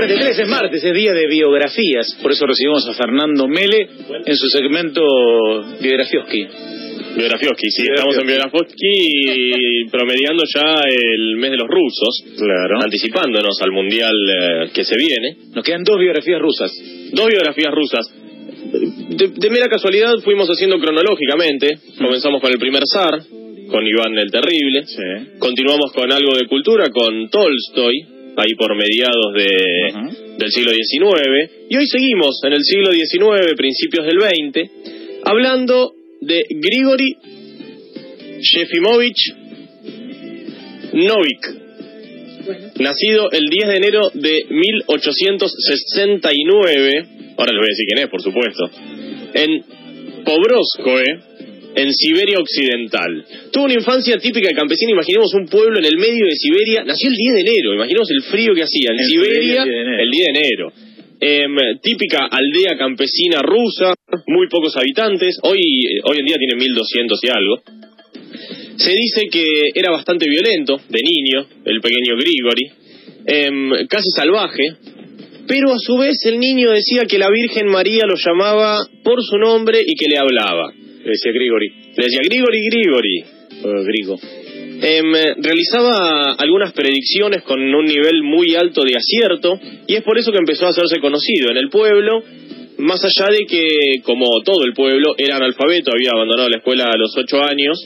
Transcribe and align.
43 0.00 0.38
es 0.38 0.48
martes, 0.48 0.82
es 0.82 0.94
día 0.94 1.12
de 1.12 1.26
biografías. 1.26 2.16
Por 2.22 2.32
eso 2.32 2.46
recibimos 2.46 2.88
a 2.88 2.94
Fernando 2.94 3.46
Mele 3.46 3.86
en 4.24 4.36
su 4.36 4.48
segmento 4.48 5.02
Biografioski. 5.78 6.46
Biografioski, 7.16 7.70
sí, 7.70 7.82
estamos 7.82 8.16
en 8.16 8.26
Biografioski 8.26 9.84
promediando 9.90 10.44
ya 10.54 10.80
el 10.88 11.36
mes 11.36 11.50
de 11.50 11.56
los 11.58 11.68
rusos. 11.68 12.24
Claro. 12.38 12.80
Anticipándonos 12.82 13.60
al 13.60 13.72
mundial 13.72 14.14
eh, 14.14 14.70
que 14.72 14.84
se 14.84 14.96
viene. 14.96 15.36
Nos 15.54 15.62
quedan 15.62 15.84
dos 15.84 15.98
biografías 15.98 16.40
rusas. 16.40 16.72
Dos 17.12 17.26
biografías 17.26 17.70
rusas. 17.74 18.06
De, 18.08 19.28
de 19.36 19.50
mera 19.50 19.68
casualidad 19.68 20.14
fuimos 20.24 20.48
haciendo 20.48 20.78
cronológicamente. 20.78 21.76
Comenzamos 21.98 22.40
con 22.40 22.50
el 22.50 22.58
primer 22.58 22.84
zar, 22.90 23.20
con 23.68 23.86
Iván 23.86 24.16
el 24.16 24.30
Terrible. 24.30 24.86
Sí. 24.86 25.36
Continuamos 25.38 25.92
con 25.92 26.10
algo 26.10 26.32
de 26.38 26.46
cultura, 26.46 26.86
con 26.88 27.28
Tolstoy, 27.28 28.19
ahí 28.40 28.54
por 28.56 28.74
mediados 28.74 29.34
de, 29.34 29.46
del 30.38 30.50
siglo 30.50 30.72
XIX. 30.72 31.50
Y 31.68 31.76
hoy 31.76 31.86
seguimos 31.86 32.40
en 32.44 32.54
el 32.54 32.62
siglo 32.62 32.90
XIX, 32.92 33.54
principios 33.56 34.06
del 34.06 34.18
XX, 34.20 34.70
hablando 35.24 35.92
de 36.20 36.46
Grigori 36.48 37.16
Yefimovich 38.40 39.34
Novik, 40.92 41.60
nacido 42.80 43.30
el 43.30 43.48
10 43.48 43.68
de 43.68 43.76
enero 43.76 44.10
de 44.12 44.44
1869, 44.48 47.06
ahora 47.36 47.52
les 47.52 47.60
voy 47.60 47.66
a 47.66 47.68
decir 47.68 47.86
quién 47.86 48.02
es, 48.04 48.10
por 48.10 48.22
supuesto, 48.22 48.68
en 49.34 49.62
Pobroskoe, 50.24 51.29
en 51.74 51.92
Siberia 51.92 52.38
Occidental. 52.38 53.24
Tuvo 53.52 53.64
una 53.64 53.74
infancia 53.74 54.16
típica 54.18 54.48
de 54.48 54.54
campesino, 54.54 54.92
imaginemos 54.92 55.32
un 55.34 55.46
pueblo 55.46 55.78
en 55.78 55.84
el 55.84 55.96
medio 55.96 56.26
de 56.26 56.36
Siberia, 56.36 56.84
nació 56.84 57.10
el 57.10 57.16
10 57.16 57.34
de 57.34 57.40
enero, 57.40 57.74
imaginemos 57.74 58.10
el 58.10 58.22
frío 58.22 58.54
que 58.54 58.62
hacía 58.62 58.90
en 58.90 58.98
En 58.98 59.08
Siberia 59.08 59.32
Siberia, 59.32 59.62
el 59.62 59.68
10 59.68 59.74
de 59.74 59.80
enero. 59.80 60.02
el 60.02 60.10
10 60.10 60.24
de 60.24 60.30
enero. 60.30 60.72
Em, 61.22 61.56
típica 61.82 62.28
aldea 62.30 62.78
campesina 62.78 63.42
rusa, 63.42 63.92
muy 64.26 64.48
pocos 64.48 64.74
habitantes, 64.76 65.38
hoy, 65.42 65.60
hoy 66.04 66.18
en 66.18 66.26
día 66.26 66.36
tiene 66.38 66.56
1200 66.56 67.20
y 67.22 67.28
algo. 67.28 67.62
Se 68.76 68.92
dice 68.92 69.28
que 69.30 69.44
era 69.74 69.90
bastante 69.90 70.26
violento 70.28 70.80
de 70.88 71.00
niño, 71.02 71.46
el 71.66 71.80
pequeño 71.80 72.16
Grigori, 72.16 72.70
em, 73.26 73.86
casi 73.86 74.08
salvaje, 74.16 74.64
pero 75.46 75.72
a 75.72 75.78
su 75.78 75.98
vez 75.98 76.16
el 76.24 76.38
niño 76.38 76.70
decía 76.70 77.02
que 77.06 77.18
la 77.18 77.28
Virgen 77.28 77.66
María 77.66 78.04
lo 78.06 78.14
llamaba 78.16 78.86
por 79.04 79.22
su 79.22 79.36
nombre 79.36 79.80
y 79.84 79.94
que 79.96 80.08
le 80.08 80.16
hablaba. 80.16 80.72
Le 81.04 81.10
decía 81.10 81.32
Grigori. 81.32 81.68
Le 81.96 82.04
decía 82.04 82.20
Grigori, 82.24 82.58
Grigori. 82.70 83.24
o 83.62 83.82
Grigo. 83.84 84.18
Em, 84.82 85.12
realizaba 85.42 86.32
algunas 86.38 86.72
predicciones 86.72 87.42
con 87.42 87.60
un 87.60 87.84
nivel 87.84 88.22
muy 88.22 88.54
alto 88.54 88.82
de 88.82 88.96
acierto 88.96 89.58
y 89.86 89.94
es 89.94 90.02
por 90.02 90.16
eso 90.18 90.32
que 90.32 90.38
empezó 90.38 90.66
a 90.66 90.70
hacerse 90.70 91.00
conocido 91.00 91.50
en 91.50 91.58
el 91.58 91.68
pueblo, 91.68 92.22
más 92.78 93.04
allá 93.04 93.28
de 93.30 93.44
que, 93.44 94.00
como 94.04 94.24
todo 94.42 94.64
el 94.64 94.72
pueblo, 94.72 95.14
era 95.18 95.36
analfabeto, 95.36 95.90
había 95.92 96.12
abandonado 96.14 96.48
la 96.48 96.56
escuela 96.58 96.84
a 96.84 96.96
los 96.96 97.14
ocho 97.18 97.42
años 97.42 97.76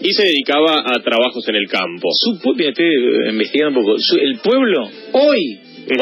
y 0.00 0.12
se 0.12 0.26
dedicaba 0.26 0.78
a 0.86 1.02
trabajos 1.02 1.48
en 1.48 1.56
el 1.56 1.66
campo. 1.66 2.08
Su 2.12 2.38
eh, 2.60 3.30
investigando 3.30 3.80
un 3.80 3.86
poco. 3.86 3.98
Su- 3.98 4.18
el 4.18 4.38
pueblo, 4.38 4.88
hoy, 5.12 5.58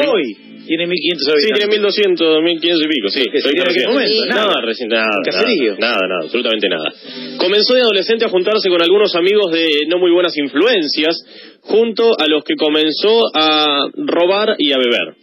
hoy, 0.07 0.37
tiene 0.67 0.87
1500 0.87 1.23
Sí, 1.25 1.31
habitantes. 1.31 1.59
tiene 1.59 1.71
1200, 1.71 2.43
1500 2.43 2.81
y 2.83 2.87
pico, 2.87 3.07
sí. 3.09 3.21
¿Qué 3.31 3.37
estoy 3.37 3.41
sería 3.53 3.63
en 3.63 3.69
aquel 3.69 3.75
recién. 3.75 3.93
momento? 3.93 4.25
Nada, 4.27 4.45
Nada. 4.47 4.61
recién, 4.65 4.89
nada, 4.89 5.15
caserío. 5.25 5.71
nada, 5.77 5.93
nada, 5.95 6.07
nada, 6.07 6.21
absolutamente 6.23 6.67
nada. 6.69 6.87
Comenzó 7.37 7.73
de 7.75 7.81
adolescente 7.81 8.25
a 8.25 8.29
juntarse 8.29 8.69
con 8.69 8.81
algunos 8.81 9.15
amigos 9.15 9.51
de 9.51 9.65
no 9.87 9.97
muy 9.99 10.11
buenas 10.11 10.37
influencias, 10.37 11.15
junto 11.61 12.11
a 12.19 12.27
los 12.27 12.43
que 12.43 12.55
comenzó 12.55 13.21
a 13.33 13.87
robar 13.95 14.55
y 14.57 14.71
a 14.71 14.77
beber. 14.77 15.15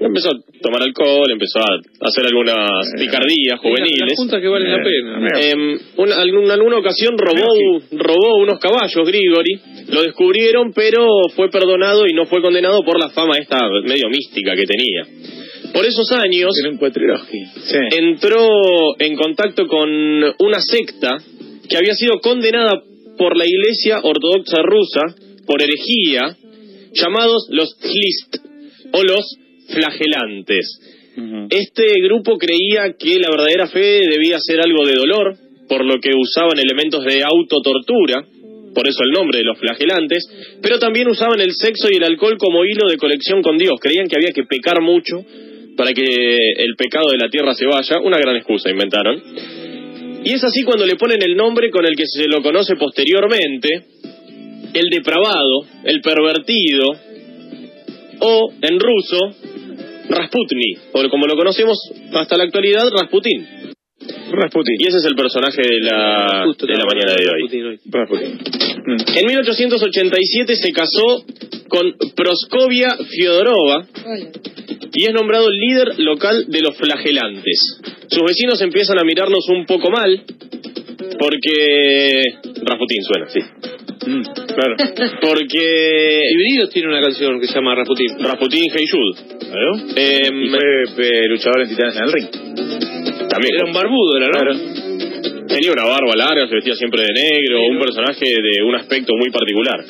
Empezó 0.00 0.30
a 0.30 0.40
tomar 0.62 0.80
alcohol, 0.80 1.26
empezó 1.30 1.58
a 1.60 1.76
hacer 2.08 2.24
algunas 2.24 2.70
picardías 2.98 3.60
juveniles. 3.60 4.00
Las 4.00 4.16
juntas 4.16 4.40
que 4.40 4.48
valen 4.48 4.70
la 4.72 4.78
Eh, 4.78 4.82
pena. 4.82 5.40
Em, 5.42 5.78
una, 5.98 6.16
algún- 6.16 6.50
alguna 6.50 6.78
ocasión 6.78 7.18
robó, 7.18 7.82
robó 7.92 8.36
unos 8.40 8.58
caballos, 8.60 9.06
Grigori. 9.06 9.60
Lo 9.90 10.02
descubrieron, 10.02 10.72
pero 10.72 11.06
fue 11.34 11.50
perdonado 11.50 12.06
y 12.06 12.14
no 12.14 12.26
fue 12.26 12.40
condenado 12.40 12.80
por 12.84 12.98
la 12.98 13.10
fama 13.10 13.36
esta 13.38 13.58
medio 13.84 14.08
mística 14.08 14.54
que 14.54 14.64
tenía. 14.64 15.06
Por 15.72 15.84
esos 15.86 16.10
años. 16.12 16.50
Sí. 17.64 17.78
entró 17.96 18.48
en 18.98 19.16
contacto 19.16 19.66
con 19.66 19.88
una 19.90 20.60
secta 20.60 21.18
que 21.68 21.76
había 21.76 21.94
sido 21.94 22.20
condenada 22.20 22.82
por 23.16 23.36
la 23.36 23.44
Iglesia 23.46 24.00
Ortodoxa 24.02 24.62
Rusa 24.62 25.14
por 25.46 25.62
herejía, 25.62 26.36
llamados 26.92 27.46
los 27.50 27.76
Hlist 27.82 28.36
o 28.92 29.02
los 29.02 29.36
flagelantes. 29.68 30.80
Este 31.50 32.00
grupo 32.02 32.38
creía 32.38 32.94
que 32.98 33.18
la 33.18 33.30
verdadera 33.30 33.68
fe 33.68 34.00
debía 34.08 34.38
ser 34.40 34.60
algo 34.60 34.86
de 34.86 34.94
dolor, 34.94 35.36
por 35.68 35.84
lo 35.84 36.00
que 36.00 36.10
usaban 36.16 36.58
elementos 36.58 37.04
de 37.04 37.22
autotortura, 37.22 38.24
por 38.74 38.86
eso 38.88 39.02
el 39.02 39.10
nombre 39.10 39.38
de 39.38 39.44
los 39.44 39.58
flagelantes, 39.58 40.28
pero 40.62 40.78
también 40.78 41.08
usaban 41.08 41.40
el 41.40 41.52
sexo 41.52 41.88
y 41.90 41.96
el 41.96 42.04
alcohol 42.04 42.36
como 42.38 42.64
hilo 42.64 42.88
de 42.88 42.96
conexión 42.96 43.42
con 43.42 43.56
Dios. 43.56 43.74
Creían 43.80 44.06
que 44.06 44.16
había 44.16 44.32
que 44.32 44.44
pecar 44.44 44.80
mucho 44.80 45.24
para 45.76 45.92
que 45.92 46.02
el 46.02 46.74
pecado 46.76 47.10
de 47.10 47.18
la 47.18 47.28
tierra 47.28 47.54
se 47.54 47.66
vaya. 47.66 48.00
Una 48.02 48.18
gran 48.18 48.36
excusa 48.36 48.70
inventaron. 48.70 49.22
Y 50.24 50.32
es 50.32 50.44
así 50.44 50.62
cuando 50.62 50.86
le 50.86 50.96
ponen 50.96 51.22
el 51.22 51.34
nombre 51.34 51.70
con 51.70 51.86
el 51.86 51.96
que 51.96 52.04
se 52.06 52.28
lo 52.28 52.42
conoce 52.42 52.76
posteriormente, 52.76 53.68
el 54.74 54.90
depravado, 54.90 55.64
el 55.84 56.00
pervertido, 56.00 56.84
o 58.20 58.52
en 58.60 58.78
ruso, 58.78 59.18
Rasputni, 60.08 60.74
o 60.92 61.08
como 61.08 61.26
lo 61.26 61.36
conocemos 61.36 61.78
hasta 62.12 62.36
la 62.36 62.44
actualidad, 62.44 62.82
Rasputin. 62.90 63.59
Rasputin. 64.30 64.76
Y 64.78 64.88
ese 64.88 64.98
es 64.98 65.04
el 65.04 65.14
personaje 65.14 65.62
de 65.62 65.80
la, 65.80 66.44
Justo 66.46 66.66
de 66.66 66.74
la 66.74 66.84
mañana 66.84 67.14
de 67.14 67.26
hoy. 67.28 67.62
Hoy. 67.62 67.80
Rasputin. 67.86 68.38
Mm. 68.86 69.18
En 69.18 69.26
1887 69.26 70.56
se 70.56 70.72
casó 70.72 71.24
con 71.68 71.94
Proskovia 72.14 72.96
Fyodorova 73.08 73.86
y 74.92 75.04
es 75.04 75.12
nombrado 75.12 75.48
líder 75.50 75.98
local 75.98 76.46
de 76.48 76.60
los 76.60 76.76
flagelantes. 76.76 77.80
Sus 78.08 78.22
vecinos 78.26 78.60
empiezan 78.60 78.98
a 78.98 79.04
mirarlos 79.04 79.48
un 79.48 79.66
poco 79.66 79.90
mal 79.90 80.24
porque... 81.18 82.22
Rasputin 82.62 83.02
suena, 83.02 83.28
sí. 83.28 83.40
Mm, 84.06 84.22
claro. 84.54 84.76
Porque... 85.20 86.20
Divididos 86.30 86.70
tiene 86.70 86.88
una 86.88 87.02
canción 87.02 87.38
que 87.38 87.46
se 87.46 87.54
llama 87.54 87.74
Rasputin. 87.74 88.18
Rasputin 88.18 88.64
Hey 88.74 88.86
Jude. 88.90 89.38
Claro. 89.38 89.72
Em, 89.96 90.42
Y 90.42 90.48
fue 90.48 91.08
eh, 91.08 91.28
luchador 91.28 91.62
en 91.62 91.68
Titanes 91.68 91.96
en 91.96 92.04
el 92.04 92.12
ring. 92.12 92.89
También 93.30 93.54
Era 93.54 93.64
un 93.66 93.72
barbudo, 93.72 94.16
era, 94.16 94.26
¿no? 94.26 94.32
Claro. 94.32 94.79
Tenía 95.50 95.72
una 95.72 95.84
barba 95.84 96.14
larga, 96.14 96.46
se 96.46 96.54
vestía 96.54 96.74
siempre 96.74 97.02
de 97.02 97.12
negro, 97.12 97.66
un 97.66 97.78
personaje 97.78 98.24
de 98.24 98.62
un 98.62 98.76
aspecto 98.76 99.12
muy 99.18 99.30
particular. 99.30 99.82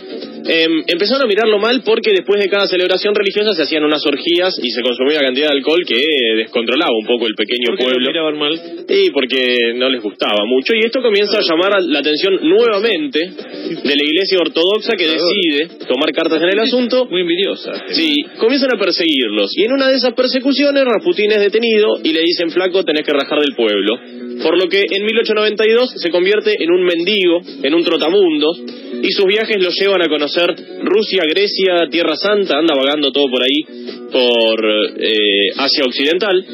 Em, 0.48 0.84
empezaron 0.87 1.22
a 1.22 1.26
mirarlo 1.26 1.59
mal 1.59 1.82
porque 1.84 2.12
después 2.12 2.41
de 2.41 2.48
cada 2.48 2.66
celebración 2.66 3.15
religiosa 3.15 3.53
se 3.54 3.62
hacían 3.62 3.84
unas 3.84 4.04
orgías 4.06 4.59
y 4.62 4.71
se 4.71 4.81
consumía 4.82 5.19
una 5.19 5.28
cantidad 5.28 5.48
de 5.50 5.56
alcohol 5.59 5.84
que 5.87 6.00
descontrolaba 6.37 6.91
un 6.97 7.06
poco 7.06 7.26
el 7.26 7.34
pequeño 7.34 7.66
¿Por 7.69 7.76
qué 7.76 7.84
lo 7.84 7.91
pueblo. 7.91 8.09
miraban 8.09 8.38
mal? 8.38 8.54
Y 8.88 9.10
porque 9.10 9.75
no 9.76 9.88
les 9.91 10.03
gustaba 10.03 10.44
mucho. 10.47 10.75
Y 10.75 10.81
esto 10.81 11.03
comienza 11.03 11.38
a 11.38 11.43
llamar 11.43 11.82
la 11.82 11.98
atención 12.00 12.41
nuevamente 12.42 13.21
de 13.21 13.94
la 13.97 14.03
iglesia 14.03 14.38
ortodoxa 14.41 14.97
que 14.97 15.06
decide 15.06 15.84
tomar 15.87 16.10
cartas 16.12 16.41
en 16.42 16.48
el 16.48 16.59
asunto 16.59 17.06
Muy 17.06 17.21
envidiosa. 17.21 17.72
Sí, 17.91 18.10
comienzan 18.38 18.75
a 18.75 18.78
perseguirlos. 18.78 19.53
Y 19.56 19.65
en 19.65 19.72
una 19.72 19.88
de 19.88 19.97
esas 19.97 20.15
persecuciones, 20.15 20.84
Rasputín 20.84 21.31
es 21.32 21.41
detenido 21.41 22.00
y 22.03 22.12
le 22.12 22.21
dicen, 22.22 22.50
flaco, 22.50 22.82
tenés 22.82 23.04
que 23.04 23.12
rajar 23.12 23.41
del 23.41 23.54
pueblo. 23.54 23.98
Por 24.42 24.56
lo 24.56 24.68
que 24.68 24.80
en 24.80 25.04
1892 25.04 25.94
se 25.96 26.10
convierte 26.10 26.62
en 26.62 26.70
un 26.70 26.84
mendigo, 26.84 27.40
en 27.62 27.74
un 27.74 27.84
trotamundos, 27.84 28.60
y 29.02 29.12
sus 29.12 29.26
viajes 29.26 29.56
lo 29.62 29.70
llevan 29.70 30.02
a 30.02 30.08
conocer 30.08 30.54
Rusia, 30.82 31.22
Grecia, 31.28 31.88
Tierra 31.90 32.16
Santa, 32.16 32.58
anda 32.58 32.74
vagando 32.74 33.12
todo 33.12 33.30
por 33.30 33.42
ahí, 33.42 33.99
por 34.10 34.65
eh, 34.98 35.51
Asia 35.57 35.84
Occidental. 35.84 36.45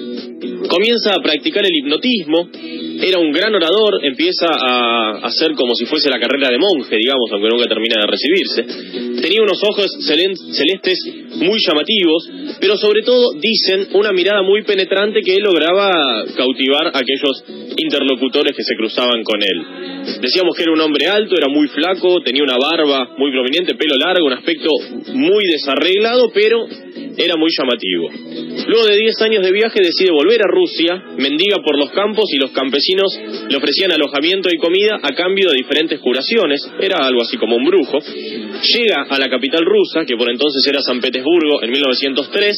Comienza 0.68 1.14
a 1.14 1.22
practicar 1.22 1.64
el 1.64 1.74
hipnotismo, 1.74 2.48
era 3.00 3.18
un 3.18 3.30
gran 3.30 3.54
orador, 3.54 4.04
empieza 4.04 4.46
a 4.48 5.18
hacer 5.22 5.52
como 5.54 5.74
si 5.74 5.86
fuese 5.86 6.08
la 6.08 6.18
carrera 6.18 6.48
de 6.48 6.58
monje, 6.58 6.96
digamos, 6.96 7.30
aunque 7.30 7.48
nunca 7.48 7.68
termina 7.68 8.00
de 8.00 8.06
recibirse. 8.06 9.20
Tenía 9.20 9.42
unos 9.42 9.62
ojos 9.62 9.86
celestes 10.00 10.98
muy 11.36 11.58
llamativos, 11.60 12.30
pero 12.60 12.76
sobre 12.76 13.02
todo, 13.02 13.32
dicen, 13.38 13.88
una 13.94 14.12
mirada 14.12 14.42
muy 14.42 14.62
penetrante 14.62 15.20
que 15.20 15.36
lograba 15.40 15.90
cautivar 16.36 16.88
a 16.88 16.98
aquellos 16.98 17.44
interlocutores 17.76 18.56
que 18.56 18.64
se 18.64 18.76
cruzaban 18.76 19.22
con 19.22 19.42
él. 19.42 20.20
Decíamos 20.20 20.56
que 20.56 20.62
era 20.62 20.72
un 20.72 20.80
hombre 20.80 21.06
alto, 21.06 21.36
era 21.36 21.48
muy 21.48 21.68
flaco, 21.68 22.20
tenía 22.22 22.42
una 22.42 22.56
barba 22.56 23.14
muy 23.18 23.30
prominente, 23.30 23.74
pelo 23.74 23.96
largo, 23.96 24.26
un 24.26 24.32
aspecto 24.32 24.70
muy 25.12 25.44
desarreglado, 25.46 26.30
pero 26.32 26.66
era 27.16 27.36
muy 27.36 27.50
llamativo. 27.56 28.10
Luego 28.66 28.86
de 28.86 28.96
10 28.96 29.22
años 29.22 29.42
de 29.44 29.52
viaje 29.52 29.80
decide 29.80 30.10
volver 30.12 30.40
a 30.42 30.48
Rusia, 30.48 31.02
mendiga 31.18 31.58
por 31.64 31.78
los 31.78 31.90
campos 31.90 32.24
y 32.32 32.38
los 32.38 32.50
campesinos 32.50 33.12
le 33.48 33.56
ofrecían 33.56 33.92
alojamiento 33.92 34.48
y 34.52 34.58
comida 34.58 34.98
a 35.02 35.14
cambio 35.14 35.50
de 35.50 35.56
diferentes 35.56 36.00
curaciones, 36.00 36.60
era 36.80 37.06
algo 37.06 37.22
así 37.22 37.36
como 37.36 37.56
un 37.56 37.64
brujo. 37.64 37.98
Llega 37.98 39.06
a 39.08 39.18
la 39.18 39.28
capital 39.28 39.64
rusa, 39.64 40.04
que 40.06 40.16
por 40.16 40.30
entonces 40.30 40.66
era 40.68 40.80
San 40.80 41.00
Petersburgo, 41.00 41.62
en 41.62 41.70
1903, 41.70 42.56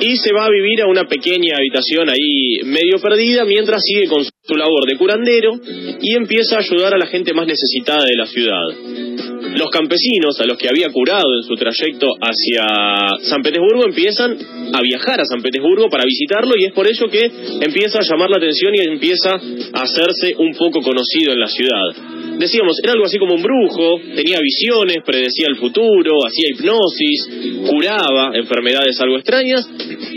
y 0.00 0.16
se 0.16 0.32
va 0.32 0.46
a 0.46 0.50
vivir 0.50 0.82
a 0.82 0.86
una 0.86 1.04
pequeña 1.04 1.56
habitación 1.56 2.08
ahí 2.08 2.62
medio 2.64 2.98
perdida 3.00 3.44
mientras 3.44 3.82
sigue 3.82 4.06
con 4.06 4.24
su 4.24 4.54
labor 4.54 4.86
de 4.86 4.96
curandero 4.96 5.58
y 6.00 6.14
empieza 6.14 6.56
a 6.56 6.60
ayudar 6.60 6.94
a 6.94 6.98
la 6.98 7.06
gente 7.06 7.34
más 7.34 7.46
necesitada 7.46 8.04
de 8.04 8.16
la 8.16 8.26
ciudad. 8.26 9.27
Los 9.56 9.70
campesinos 9.70 10.40
a 10.40 10.46
los 10.46 10.56
que 10.56 10.68
había 10.68 10.90
curado 10.90 11.24
en 11.36 11.42
su 11.42 11.54
trayecto 11.54 12.06
hacia 12.20 13.18
San 13.22 13.42
Petersburgo 13.42 13.84
empiezan 13.86 14.36
a 14.72 14.80
viajar 14.82 15.20
a 15.20 15.24
San 15.24 15.40
Petersburgo 15.40 15.88
para 15.88 16.04
visitarlo 16.04 16.54
y 16.56 16.66
es 16.66 16.72
por 16.72 16.86
ello 16.86 17.08
que 17.10 17.30
empieza 17.60 17.98
a 17.98 18.06
llamar 18.08 18.30
la 18.30 18.36
atención 18.36 18.74
y 18.74 18.80
empieza 18.80 19.30
a 19.34 19.82
hacerse 19.82 20.34
un 20.38 20.52
poco 20.54 20.80
conocido 20.80 21.32
en 21.32 21.40
la 21.40 21.48
ciudad. 21.48 22.38
Decíamos, 22.38 22.76
era 22.82 22.92
algo 22.92 23.06
así 23.06 23.18
como 23.18 23.34
un 23.34 23.42
brujo, 23.42 23.98
tenía 24.14 24.38
visiones, 24.40 24.98
predecía 25.04 25.46
el 25.48 25.56
futuro, 25.56 26.24
hacía 26.24 26.50
hipnosis, 26.50 27.68
curaba 27.68 28.30
enfermedades 28.34 29.00
algo 29.00 29.16
extrañas, 29.16 29.68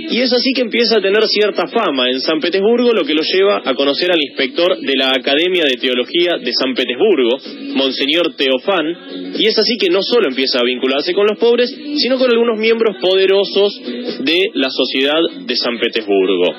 y 0.10 0.20
es 0.20 0.34
así 0.34 0.52
que 0.54 0.62
empieza 0.62 0.98
a 0.98 1.02
tener 1.02 1.24
cierta 1.28 1.68
fama 1.68 2.10
en 2.10 2.20
San 2.20 2.40
Petersburgo, 2.40 2.92
lo 2.92 3.04
que 3.04 3.14
lo 3.14 3.22
lleva 3.22 3.62
a 3.64 3.74
conocer 3.76 4.12
al 4.12 4.22
inspector 4.22 4.78
de 4.80 4.96
la 4.96 5.10
Academia 5.10 5.64
de 5.64 5.78
Teología 5.80 6.38
de 6.42 6.52
San 6.54 6.74
Petersburgo, 6.74 7.38
Monseñor 7.76 8.36
Teofán, 8.36 9.36
y 9.38 9.48
es 9.48 9.58
así 9.58 9.78
que 9.78 9.90
no 9.90 10.00
solo 10.02 10.28
empieza 10.28 10.60
a 10.60 10.64
vincularse 10.64 11.14
con 11.14 11.28
los 11.28 11.38
pobres, 11.38 11.70
sino 11.98 12.18
con 12.18 12.32
algunos 12.32 12.58
miembros 12.58 12.98
poderosos 13.02 13.82
de 14.24 14.40
la 14.56 14.70
sociedad 14.70 15.22
de 15.46 15.56
San 15.56 15.80
Petersburgo. 15.80 16.54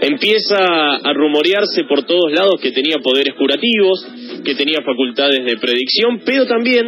Empieza 0.00 0.96
a 0.96 1.12
rumorearse 1.12 1.84
por 1.84 2.04
todos 2.04 2.32
lados 2.32 2.60
que 2.60 2.72
tenía 2.72 2.98
poderes 3.02 3.34
curativos, 3.34 4.06
que 4.44 4.54
tenía 4.54 4.78
facultades 4.84 5.44
de 5.44 5.56
predicción, 5.56 6.22
pero 6.24 6.46
también 6.46 6.86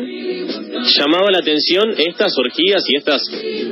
llamaba 0.99 1.31
la 1.31 1.39
atención 1.39 1.95
estas 1.99 2.33
orgías 2.39 2.83
y 2.89 2.97
estas 2.97 3.23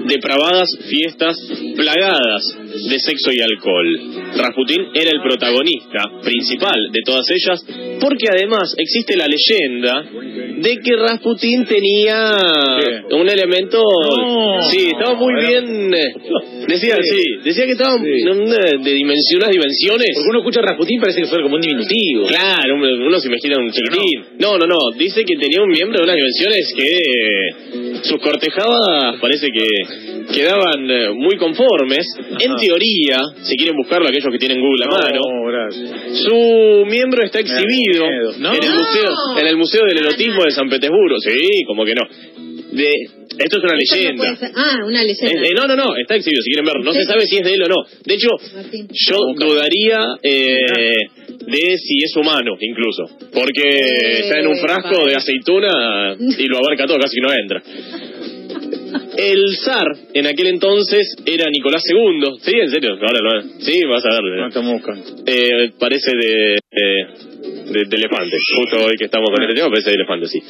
depravadas 0.06 0.68
fiestas 0.88 1.36
plagadas 1.78 2.42
de 2.90 2.98
sexo 2.98 3.30
y 3.30 3.40
alcohol. 3.40 3.86
Rasputín 4.36 4.88
era 4.92 5.10
el 5.10 5.22
protagonista 5.22 6.10
principal 6.22 6.76
de 6.90 7.00
todas 7.04 7.24
ellas, 7.30 7.64
porque 8.00 8.26
además 8.30 8.74
existe 8.76 9.16
la 9.16 9.26
leyenda 9.26 10.02
de 10.02 10.76
que 10.82 10.96
Rasputín 10.96 11.64
tenía 11.66 12.36
un 13.12 13.28
elemento... 13.30 13.80
Sí, 14.70 14.90
estaba 14.90 15.14
muy 15.14 15.34
bien... 15.46 15.94
Decía, 16.68 16.96
sí, 17.00 17.22
decía 17.42 17.64
que 17.64 17.72
estaba 17.72 17.96
de 17.96 18.92
dimensiones, 18.92 19.36
unas 19.36 19.50
dimensiones... 19.50 20.10
Porque 20.14 20.28
uno 20.28 20.38
escucha 20.40 20.60
Rasputín 20.60 21.00
parece 21.00 21.22
que 21.22 21.26
fue 21.26 21.42
como 21.42 21.56
un 21.56 21.62
diminutivo. 21.62 22.28
Claro, 22.28 22.74
uno, 22.76 23.18
se 23.18 23.28
imagina 23.28 23.56
un 23.58 23.70
chiquitín. 23.70 24.36
No. 24.38 24.58
no, 24.58 24.66
no, 24.66 24.76
dice 24.96 25.24
que 25.24 25.36
tenía 25.36 25.62
un 25.62 25.70
miembro 25.70 25.98
de 25.98 26.04
unas 26.04 26.16
dimensiones 26.16 26.72
que 26.76 28.02
sus 28.02 28.20
cortejadas 28.20 29.18
parece 29.20 29.48
que 29.48 29.66
quedaban 30.34 30.90
eh, 30.90 31.10
muy 31.14 31.36
conformes. 31.36 32.06
En 32.38 32.54
teoría, 32.56 33.18
si 33.42 33.56
quieren 33.56 33.76
buscarlo 33.76 34.08
aquellos 34.08 34.30
que 34.30 34.38
tienen 34.38 34.60
Google 34.60 34.84
a 34.84 34.88
mano, 34.88 35.20
su 36.12 36.84
miembro 36.86 37.24
está 37.24 37.40
exhibido 37.40 38.04
en 38.06 38.44
el 38.44 38.72
museo 38.76 39.10
en 39.38 39.46
el 39.46 39.56
museo 39.56 39.82
del 39.86 39.98
erotismo 39.98 40.44
de 40.44 40.50
San 40.50 40.68
Petersburgo. 40.68 41.16
Sí, 41.18 41.64
como 41.66 41.84
que 41.84 41.94
no. 41.94 42.02
De, 42.72 42.92
esto 43.38 43.58
es 43.58 43.64
una 43.64 43.76
leyenda. 43.76 44.36
ah, 44.54 44.84
una 44.84 45.02
leyenda. 45.02 45.42
Eh, 45.42 45.52
no, 45.54 45.66
no, 45.66 45.76
no, 45.76 45.96
está 45.96 46.16
exhibido, 46.16 46.42
si 46.42 46.50
quieren 46.50 46.66
verlo. 46.66 46.82
No 46.84 46.92
se 46.92 47.04
sabe 47.04 47.22
si 47.26 47.36
es 47.36 47.44
de 47.44 47.54
él 47.54 47.62
o 47.62 47.68
no. 47.68 47.76
De 48.04 48.14
hecho, 48.14 48.28
yo 48.90 49.16
dudaría 49.36 49.98
eh, 50.22 50.58
de 51.46 51.78
si 51.78 52.04
es 52.04 52.16
humano, 52.16 52.56
incluso. 52.60 53.04
Porque 53.32 54.20
está 54.20 54.40
en 54.40 54.48
un 54.48 54.58
frasco 54.58 55.06
de 55.06 55.14
aceituna 55.14 56.16
y 56.18 56.46
lo 56.46 56.58
abarca 56.58 56.86
todo, 56.86 56.98
casi 56.98 57.20
no 57.20 57.32
entra. 57.32 57.62
El 59.16 59.56
zar 59.64 59.86
en 60.14 60.26
aquel 60.26 60.46
entonces 60.46 61.16
era 61.26 61.50
Nicolás 61.50 61.82
II. 61.88 62.38
Sí, 62.40 62.52
en 62.54 62.70
serio, 62.70 62.90
ahora 62.92 63.18
lo 63.20 63.42
Sí, 63.60 63.82
vas 63.84 64.04
a 64.04 64.20
ver. 64.22 64.50
Eh, 65.26 65.70
parece 65.78 66.12
de, 66.12 66.56
de, 66.70 67.84
de, 67.84 67.96
elefante. 67.96 68.36
Justo 68.56 68.84
hoy 68.84 68.96
que 68.96 69.06
estamos 69.06 69.28
con 69.30 69.42
este 69.42 69.54
tema, 69.54 69.68
parece 69.70 69.90
de 69.90 69.96
elefante, 69.96 70.26
sí. 70.28 70.40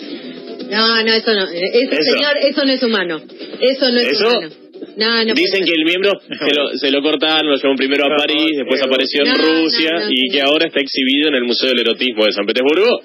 No, 0.70 1.02
no, 1.02 1.12
eso 1.12 1.32
no. 1.34 1.44
eso. 1.44 2.02
señor, 2.02 2.36
eso 2.42 2.64
no 2.64 2.72
es 2.72 2.82
humano. 2.82 3.20
Eso 3.60 3.90
no 3.90 4.00
es 4.00 4.20
humano. 4.20 4.48
No, 4.96 5.24
no 5.24 5.34
Dicen 5.34 5.64
que 5.64 5.72
el 5.72 5.84
miembro 5.84 6.12
se 6.20 6.54
lo, 6.54 6.70
se 6.76 6.90
lo 6.90 7.02
cortaron, 7.02 7.50
lo 7.50 7.56
llevaron 7.56 7.76
primero 7.76 8.04
a 8.06 8.16
París, 8.16 8.50
después 8.56 8.80
apareció 8.82 9.24
en 9.24 9.34
Rusia 9.34 10.08
y 10.08 10.30
que 10.30 10.40
ahora 10.40 10.66
está 10.68 10.80
exhibido 10.80 11.28
en 11.28 11.34
el 11.34 11.44
Museo 11.44 11.68
del 11.70 11.80
Erotismo 11.80 12.24
de 12.24 12.32
San 12.32 12.46
Petersburgo. 12.46 13.00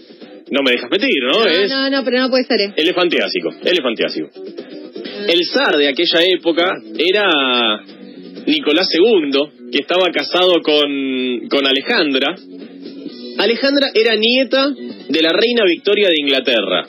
No 0.52 0.62
me 0.64 0.72
dejas 0.72 0.90
mentir, 0.90 1.24
¿no? 1.24 1.44
No, 1.44 1.46
es 1.46 1.70
no, 1.70 1.90
no, 1.90 2.04
pero 2.04 2.20
no 2.20 2.30
puede 2.30 2.46
ser. 2.46 2.60
¿eh? 2.62 2.74
Elefantiásico, 2.76 3.50
elefantiásico. 3.64 4.30
El 5.28 5.46
zar 5.46 5.78
de 5.78 5.88
aquella 5.88 6.20
época 6.36 6.76
era 6.98 7.30
Nicolás 8.46 8.88
II, 8.92 9.72
que 9.72 9.80
estaba 9.80 10.12
casado 10.12 10.62
con, 10.62 11.48
con 11.50 11.66
Alejandra. 11.66 12.36
Alejandra 13.38 13.90
era 13.94 14.16
nieta 14.16 14.70
de 15.10 15.22
la 15.22 15.30
reina 15.30 15.64
Victoria 15.66 16.10
de 16.10 16.16
Inglaterra. 16.20 16.86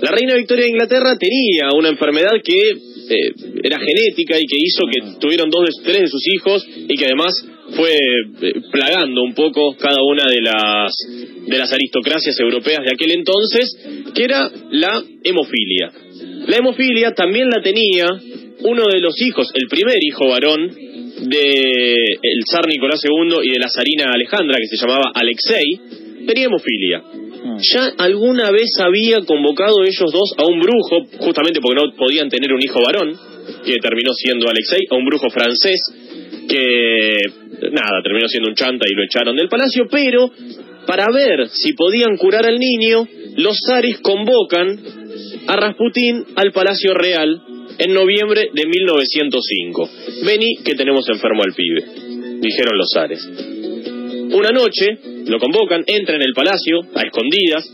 La 0.00 0.10
reina 0.10 0.34
Victoria 0.34 0.64
de 0.64 0.70
Inglaterra 0.70 1.16
tenía 1.18 1.70
una 1.74 1.88
enfermedad 1.88 2.32
que 2.42 2.54
eh, 2.54 3.32
era 3.62 3.78
genética 3.78 4.36
y 4.38 4.46
que 4.46 4.56
hizo 4.58 4.82
que 4.90 5.18
tuvieron 5.20 5.48
dos 5.48 5.64
de 5.64 5.82
tres 5.84 6.02
de 6.02 6.08
sus 6.08 6.22
hijos 6.26 6.66
y 6.66 6.96
que 6.96 7.04
además 7.06 7.34
fue 7.74 7.94
eh, 7.94 8.52
plagando 8.70 9.22
un 9.22 9.34
poco 9.34 9.76
cada 9.76 10.02
una 10.02 10.24
de 10.28 10.40
las 10.42 10.92
de 11.46 11.58
las 11.58 11.72
aristocracias 11.72 12.38
europeas 12.40 12.80
de 12.84 12.92
aquel 12.92 13.12
entonces, 13.12 13.76
que 14.14 14.24
era 14.24 14.50
la 14.70 15.02
hemofilia. 15.22 15.92
La 16.48 16.56
hemofilia 16.56 17.12
también 17.12 17.48
la 17.48 17.62
tenía 17.62 18.06
uno 18.60 18.84
de 18.92 19.00
los 19.00 19.20
hijos, 19.22 19.48
el 19.54 19.68
primer 19.68 19.98
hijo 20.02 20.28
varón 20.28 20.68
de 20.68 21.94
el 22.22 22.42
zar 22.50 22.66
Nicolás 22.66 23.00
II 23.04 23.38
y 23.44 23.50
de 23.50 23.58
la 23.58 23.68
zarina 23.68 24.12
Alejandra, 24.12 24.58
que 24.58 24.66
se 24.66 24.76
llamaba 24.76 25.12
Alexei, 25.14 26.26
tenía 26.26 26.46
hemofilia. 26.46 27.02
Ya 27.58 27.92
alguna 27.98 28.50
vez 28.50 28.70
había 28.80 29.18
convocado 29.26 29.82
ellos 29.82 30.12
dos 30.12 30.34
a 30.38 30.44
un 30.44 30.60
brujo, 30.60 31.06
justamente 31.18 31.60
porque 31.60 31.82
no 31.82 31.96
podían 31.96 32.28
tener 32.28 32.52
un 32.52 32.62
hijo 32.62 32.80
varón, 32.84 33.18
que 33.64 33.74
terminó 33.80 34.12
siendo 34.14 34.48
Alexei, 34.48 34.80
a 34.90 34.96
un 34.96 35.04
brujo 35.04 35.30
francés, 35.30 35.80
que 36.48 37.16
nada, 37.70 38.02
terminó 38.02 38.28
siendo 38.28 38.48
un 38.48 38.54
chanta 38.54 38.86
y 38.88 38.94
lo 38.94 39.04
echaron 39.04 39.36
del 39.36 39.48
palacio, 39.48 39.86
pero 39.90 40.30
para 40.86 41.06
ver 41.12 41.48
si 41.48 41.72
podían 41.72 42.16
curar 42.16 42.46
al 42.46 42.58
niño, 42.58 43.06
los 43.36 43.58
zares 43.66 43.98
convocan 44.00 44.78
a 45.46 45.56
Rasputín 45.56 46.24
al 46.36 46.52
Palacio 46.52 46.94
Real 46.94 47.42
en 47.78 47.92
noviembre 47.92 48.48
de 48.52 48.66
1905. 48.66 49.90
Vení 50.24 50.56
que 50.64 50.74
tenemos 50.74 51.08
enfermo 51.08 51.42
al 51.42 51.54
pibe, 51.54 51.84
dijeron 52.40 52.78
los 52.78 52.90
zares. 52.92 53.28
Una 54.32 54.50
noche 54.50 55.15
lo 55.26 55.38
convocan, 55.38 55.84
entra 55.86 56.16
en 56.16 56.22
el 56.22 56.32
palacio 56.34 56.80
a 56.94 57.02
escondidas, 57.02 57.68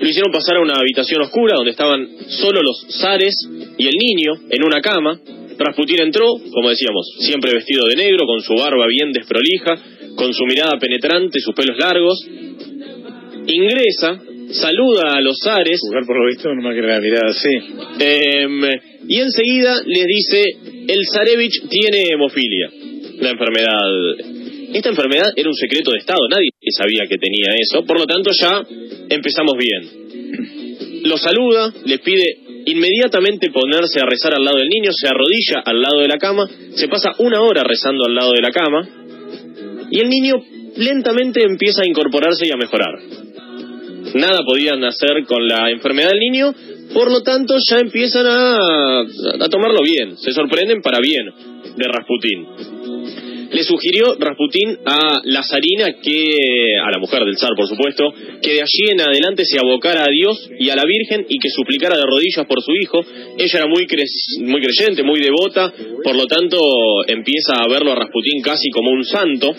lo 0.00 0.08
hicieron 0.08 0.32
pasar 0.32 0.56
a 0.56 0.60
una 0.60 0.74
habitación 0.78 1.20
oscura 1.22 1.56
donde 1.56 1.72
estaban 1.72 2.08
solo 2.28 2.60
los 2.62 2.86
zares 3.00 3.34
y 3.76 3.86
el 3.86 3.94
niño 3.94 4.32
en 4.48 4.64
una 4.64 4.80
cama. 4.80 5.20
Rasputín 5.58 6.00
entró, 6.00 6.26
como 6.52 6.70
decíamos, 6.70 7.06
siempre 7.18 7.52
vestido 7.52 7.86
de 7.86 7.96
negro, 7.96 8.24
con 8.26 8.40
su 8.40 8.54
barba 8.54 8.86
bien 8.88 9.12
desprolija, 9.12 9.76
con 10.16 10.32
su 10.32 10.44
mirada 10.46 10.78
penetrante, 10.80 11.38
sus 11.40 11.54
pelos 11.54 11.76
largos. 11.78 12.26
Ingresa, 13.46 14.18
saluda 14.52 15.16
a 15.16 15.20
los 15.20 15.38
zares. 15.44 15.80
Jugar 15.82 16.06
por 16.06 16.18
lo 16.18 16.26
visto, 16.28 16.48
no 16.54 16.70
que 16.70 16.80
la 16.80 17.00
mirada 17.00 17.28
así. 17.28 17.54
Em, 17.98 18.60
y 19.06 19.20
enseguida 19.20 19.82
les 19.84 20.06
dice, 20.06 20.44
el 20.88 21.04
zarevich 21.12 21.68
tiene 21.68 22.04
hemofilia, 22.10 22.70
la 23.20 23.30
enfermedad. 23.30 24.39
Esta 24.72 24.90
enfermedad 24.90 25.32
era 25.36 25.48
un 25.48 25.54
secreto 25.54 25.90
de 25.92 25.98
Estado, 25.98 26.20
nadie 26.28 26.50
sabía 26.70 27.02
que 27.08 27.18
tenía 27.18 27.54
eso, 27.60 27.84
por 27.84 27.98
lo 27.98 28.06
tanto 28.06 28.30
ya 28.32 28.62
empezamos 29.08 29.54
bien. 29.58 31.02
Lo 31.04 31.16
saluda, 31.18 31.72
le 31.84 31.98
pide 31.98 32.38
inmediatamente 32.66 33.50
ponerse 33.50 34.00
a 34.00 34.06
rezar 34.06 34.34
al 34.34 34.44
lado 34.44 34.58
del 34.58 34.68
niño, 34.68 34.90
se 34.92 35.08
arrodilla 35.08 35.62
al 35.64 35.80
lado 35.80 35.98
de 36.00 36.08
la 36.08 36.18
cama, 36.18 36.48
se 36.74 36.88
pasa 36.88 37.12
una 37.18 37.40
hora 37.40 37.62
rezando 37.64 38.04
al 38.04 38.14
lado 38.14 38.32
de 38.32 38.42
la 38.42 38.50
cama, 38.50 38.88
y 39.90 39.98
el 39.98 40.08
niño 40.08 40.34
lentamente 40.76 41.42
empieza 41.42 41.82
a 41.82 41.88
incorporarse 41.88 42.46
y 42.46 42.52
a 42.52 42.56
mejorar 42.56 43.20
nada 44.14 44.42
podían 44.44 44.82
hacer 44.84 45.24
con 45.26 45.46
la 45.46 45.70
enfermedad 45.70 46.10
del 46.10 46.20
niño, 46.20 46.54
por 46.92 47.10
lo 47.10 47.22
tanto 47.22 47.54
ya 47.68 47.78
empiezan 47.78 48.26
a, 48.26 49.00
a 49.00 49.48
tomarlo 49.48 49.82
bien, 49.82 50.16
se 50.16 50.32
sorprenden 50.32 50.80
para 50.82 50.98
bien 51.00 51.26
de 51.76 51.84
Rasputín. 51.86 52.79
Le 53.50 53.64
sugirió 53.64 54.14
Rasputín 54.18 54.78
a 54.84 55.20
la 55.24 55.42
zarina 55.42 55.96
que, 56.00 56.34
a 56.86 56.90
la 56.90 56.98
mujer 56.98 57.24
del 57.24 57.36
zar 57.36 57.50
por 57.56 57.66
supuesto, 57.66 58.12
que 58.40 58.52
de 58.54 58.60
allí 58.62 58.92
en 58.92 59.00
adelante 59.00 59.44
se 59.44 59.58
abocara 59.58 60.04
a 60.04 60.10
Dios 60.10 60.48
y 60.58 60.70
a 60.70 60.76
la 60.76 60.84
Virgen 60.84 61.26
y 61.28 61.38
que 61.38 61.50
suplicara 61.50 61.96
de 61.96 62.04
rodillas 62.04 62.46
por 62.46 62.62
su 62.62 62.72
hijo. 62.80 63.00
Ella 63.36 63.58
era 63.58 63.66
muy, 63.66 63.86
muy 64.46 64.60
creyente, 64.62 65.02
muy 65.02 65.20
devota, 65.20 65.72
por 66.04 66.14
lo 66.14 66.26
tanto 66.26 66.58
empieza 67.08 67.54
a 67.58 67.68
verlo 67.68 67.92
a 67.92 67.96
Rasputín 67.96 68.40
casi 68.42 68.70
como 68.70 68.90
un 68.90 69.04
santo. 69.04 69.52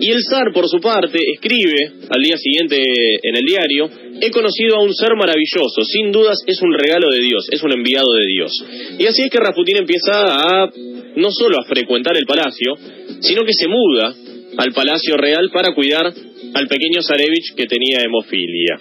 Y 0.00 0.10
el 0.10 0.22
zar, 0.28 0.52
por 0.54 0.66
su 0.68 0.80
parte, 0.80 1.18
escribe 1.34 1.92
al 2.08 2.22
día 2.22 2.36
siguiente 2.38 2.76
en 3.22 3.36
el 3.36 3.44
diario, 3.44 3.90
he 4.20 4.30
conocido 4.30 4.76
a 4.76 4.82
un 4.82 4.94
ser 4.94 5.14
maravilloso, 5.16 5.82
sin 5.84 6.10
dudas 6.10 6.38
es 6.46 6.60
un 6.62 6.72
regalo 6.72 7.10
de 7.10 7.20
Dios, 7.20 7.46
es 7.50 7.62
un 7.62 7.72
enviado 7.72 8.10
de 8.14 8.26
Dios. 8.26 8.52
Y 8.98 9.06
así 9.06 9.22
es 9.22 9.30
que 9.30 9.38
Rasputín 9.38 9.76
empieza 9.78 10.12
a 10.14 10.70
no 11.16 11.30
solo 11.30 11.58
a 11.60 11.64
frecuentar 11.64 12.16
el 12.16 12.26
palacio, 12.26 12.74
sino 13.20 13.44
que 13.44 13.52
se 13.52 13.68
muda 13.68 14.14
al 14.58 14.72
Palacio 14.72 15.16
Real 15.16 15.48
para 15.52 15.74
cuidar 15.74 16.12
al 16.54 16.66
pequeño 16.68 17.00
Zarevich 17.02 17.54
que 17.56 17.66
tenía 17.66 18.02
hemofilia. 18.02 18.76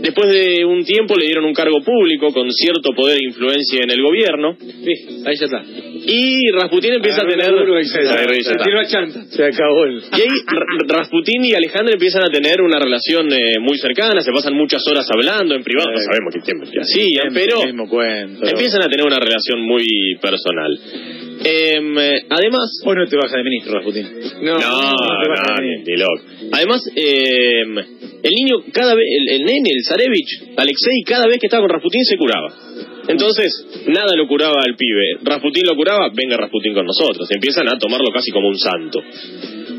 Después 0.00 0.32
de 0.34 0.64
un 0.64 0.84
tiempo 0.84 1.14
le 1.16 1.26
dieron 1.26 1.44
un 1.44 1.52
cargo 1.54 1.80
público 1.80 2.32
con 2.32 2.50
cierto 2.50 2.90
poder 2.96 3.18
e 3.20 3.24
influencia 3.28 3.82
en 3.84 3.90
el 3.90 4.02
gobierno. 4.02 4.56
Sí, 4.58 5.22
ahí 5.26 5.36
ya 5.36 5.44
está. 5.46 5.62
Y 5.62 6.50
Rasputín 6.50 6.94
empieza 6.94 7.22
a 7.22 7.28
tener... 7.28 7.46
Se 9.30 9.44
acabó 9.44 9.84
el... 9.84 9.98
Y 10.00 10.20
ahí 10.22 10.34
Rasputín 10.88 11.44
y 11.44 11.52
Alejandra 11.54 11.92
empiezan 11.92 12.22
a 12.24 12.30
tener 12.32 12.62
una 12.62 12.80
relación 12.80 13.32
eh, 13.32 13.60
muy 13.60 13.78
cercana, 13.78 14.20
se 14.22 14.32
pasan 14.32 14.54
muchas 14.54 14.82
horas 14.90 15.06
hablando 15.14 15.54
en 15.54 15.62
privado, 15.62 15.90
no 15.92 15.98
Eh, 16.00 16.04
sabemos 16.04 16.34
qué 16.34 16.40
tiempo 16.40 16.64
que 16.68 16.80
hacían, 16.80 17.32
pero 17.32 17.60
el 17.62 17.66
mismo 17.68 17.88
cuento. 17.88 18.44
empiezan 18.44 18.82
a 18.82 18.88
tener 18.88 19.06
una 19.06 19.20
relación 19.20 19.60
muy 19.60 19.84
personal. 20.20 20.78
Em, 21.44 21.98
eh, 21.98 22.24
además... 22.28 22.80
Hoy 22.84 22.96
no 22.96 23.06
te 23.06 23.16
baja 23.16 23.36
de 23.36 23.42
ministro, 23.44 23.74
Rasputín. 23.74 24.06
No, 24.42 24.58
no, 24.58 24.82
loco. 25.96 26.22
Además, 26.52 26.80
eh, 26.94 27.62
el 28.22 28.32
niño, 28.32 28.56
cada 28.72 28.94
vez, 28.94 29.04
el, 29.08 29.28
el 29.28 29.44
nene, 29.44 29.70
el 29.70 29.84
Zarevich, 29.84 30.56
Alexei, 30.56 31.02
cada 31.06 31.26
vez 31.26 31.38
que 31.38 31.46
estaba 31.46 31.62
con 31.62 31.70
Rasputín 31.70 32.04
se 32.04 32.16
curaba. 32.16 32.48
Entonces, 33.08 33.66
nada 33.88 34.14
lo 34.16 34.28
curaba 34.28 34.62
al 34.64 34.76
pibe. 34.76 35.18
Rasputín 35.22 35.64
lo 35.66 35.74
curaba, 35.74 36.10
venga 36.14 36.36
Rasputín 36.36 36.74
con 36.74 36.86
nosotros. 36.86 37.28
Empiezan 37.30 37.68
a 37.68 37.78
tomarlo 37.78 38.12
casi 38.12 38.30
como 38.30 38.48
un 38.48 38.58
santo. 38.58 39.00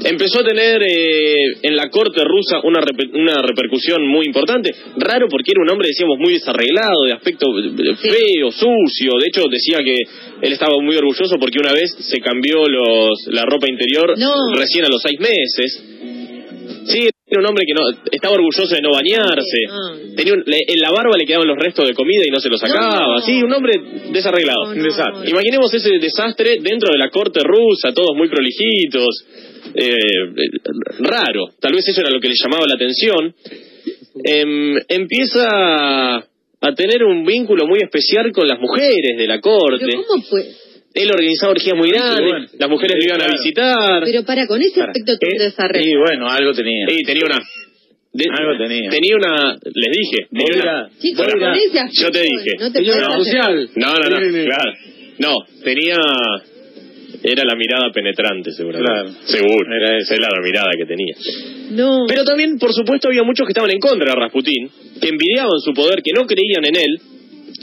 Empezó 0.03 0.39
a 0.41 0.43
tener 0.43 0.81
eh, 0.83 1.35
en 1.63 1.75
la 1.75 1.89
corte 1.89 2.23
rusa 2.23 2.59
una, 2.63 2.81
una 3.13 3.41
repercusión 3.41 4.05
muy 4.07 4.25
importante. 4.25 4.71
Raro 4.97 5.27
porque 5.29 5.51
era 5.51 5.61
un 5.63 5.69
hombre, 5.71 5.89
decíamos, 5.89 6.17
muy 6.19 6.33
desarreglado, 6.33 7.03
de 7.05 7.13
aspecto 7.13 7.47
eh, 7.57 7.95
feo, 8.01 8.51
sucio. 8.51 9.11
De 9.19 9.27
hecho, 9.27 9.43
decía 9.49 9.79
que 9.83 9.95
él 10.45 10.53
estaba 10.53 10.75
muy 10.81 10.95
orgulloso 10.95 11.37
porque 11.39 11.59
una 11.59 11.73
vez 11.73 11.95
se 11.99 12.19
cambió 12.19 12.65
los, 12.67 13.27
la 13.27 13.43
ropa 13.45 13.67
interior 13.69 14.17
No. 14.17 14.33
recién 14.55 14.85
a 14.85 14.89
los 14.89 15.01
seis 15.01 15.19
meses. 15.19 15.83
Sí, 16.85 17.09
era 17.33 17.41
un 17.41 17.49
hombre 17.49 17.65
que 17.65 17.73
no 17.73 17.81
estaba 18.11 18.35
orgulloso 18.35 18.73
de 18.73 18.81
no 18.81 18.91
bañarse. 18.91 19.59
Ah. 19.69 19.93
Tenía 20.15 20.33
un- 20.33 20.43
le- 20.45 20.65
en 20.67 20.79
la 20.79 20.91
barba 20.91 21.17
le 21.17 21.25
quedaban 21.25 21.47
los 21.47 21.57
restos 21.57 21.87
de 21.87 21.93
comida 21.93 22.23
y 22.25 22.29
no 22.31 22.39
se 22.39 22.49
los 22.49 22.59
sacaba. 22.59 23.15
No. 23.17 23.21
Sí, 23.21 23.41
un 23.41 23.51
hombre 23.53 23.73
desarreglado. 24.11 24.71
Desastre. 24.73 25.29
Imaginemos 25.29 25.73
ese 25.73 25.97
desastre 25.99 26.57
dentro 26.61 26.91
de 26.91 26.97
la 26.97 27.09
corte 27.09 27.41
rusa, 27.43 27.91
todos 27.93 28.15
muy 28.15 28.29
prolijitos, 28.29 29.25
eh, 29.75 29.95
raro. 30.99 31.49
Tal 31.59 31.73
vez 31.73 31.87
eso 31.87 32.01
era 32.01 32.09
lo 32.11 32.19
que 32.19 32.29
le 32.29 32.35
llamaba 32.41 32.65
la 32.67 32.75
atención. 32.75 33.33
Em, 34.23 34.75
empieza 34.87 35.47
a 36.17 36.75
tener 36.75 37.03
un 37.03 37.25
vínculo 37.25 37.65
muy 37.67 37.79
especial 37.81 38.31
con 38.31 38.47
las 38.47 38.59
mujeres 38.59 39.17
de 39.17 39.27
la 39.27 39.41
corte. 39.41 39.85
Pero 39.85 40.03
¿cómo 40.07 40.23
fue? 40.23 40.45
Él 40.93 41.09
organizaba 41.11 41.51
orgías 41.53 41.75
muy 41.75 41.89
grandes, 41.89 42.21
bueno. 42.27 42.45
las 42.59 42.69
mujeres 42.69 42.97
lo 42.99 43.03
iban 43.15 43.21
a 43.21 43.31
visitar. 43.33 44.03
Pero 44.05 44.23
para, 44.25 44.45
con 44.47 44.61
ese 44.61 44.79
Para. 44.79 44.91
aspecto 44.91 45.17
tan 45.17 45.29
Eh, 45.31 45.43
desarreglado. 45.43 45.89
Y 45.89 45.95
bueno, 45.97 46.29
algo 46.29 46.53
tenía. 46.53 46.85
Y 46.89 47.03
tenía 47.03 47.25
una... 47.25 47.39
de- 48.13 48.25
Algo 48.29 48.57
tenía. 48.63 48.89
Tenía 48.91 49.15
una... 49.15 49.53
Les 49.73 49.91
dije. 49.97 50.27
Tenía 50.29 50.61
una- 50.63 50.89
Chicos, 51.01 51.27
con 51.27 51.53
ese 51.55 51.79
aspecto, 51.79 52.03
yo 52.03 52.11
te 52.11 52.21
dije. 52.21 52.51
No 52.59 52.71
te 52.71 52.83
social. 52.85 53.69
No, 53.75 53.87
no, 53.93 54.09
no, 54.09 54.17
Sí, 54.19 54.25
sí, 54.25 54.33
sí. 54.39 54.45
claro. 54.45 54.71
No, 55.19 55.33
tenía... 55.63 55.97
Era 57.25 57.43
la 57.45 57.55
mirada 57.55 57.89
penetrante, 57.93 58.51
seguramente. 58.51 58.91
Claro. 58.91 59.09
Seguro. 59.25 59.75
Era 59.77 59.97
esa 59.97 60.13
era 60.15 60.27
la 60.29 60.41
mirada 60.43 60.71
que 60.77 60.85
tenía. 60.85 61.15
No. 61.71 62.05
Pero 62.07 62.23
también, 62.25 62.59
por 62.59 62.73
supuesto, 62.73 63.07
había 63.07 63.23
muchos 63.23 63.47
que 63.47 63.51
estaban 63.51 63.71
en 63.71 63.79
contra 63.79 64.13
de 64.13 64.19
Rasputín, 64.19 64.69
que 65.01 65.07
envidiaban 65.07 65.57
su 65.63 65.73
poder, 65.73 66.01
que 66.03 66.11
no 66.11 66.25
creían 66.27 66.65
en 66.65 66.75
él, 66.75 66.99